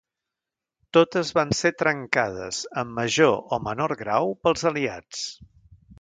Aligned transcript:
Totes 0.97 1.31
van 1.39 1.51
ser 1.57 1.71
trencades 1.81 2.63
en 2.83 2.97
major 3.01 3.37
o 3.59 3.61
menor 3.69 3.97
grau 4.01 4.37
pels 4.47 4.65
aliats. 4.71 5.25